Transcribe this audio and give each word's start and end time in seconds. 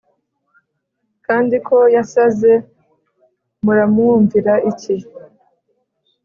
kandi 1.25 1.55
ko 1.67 1.77
yasaze 1.95 2.51
Muramwumvira 3.63 4.53
iki 4.71 4.95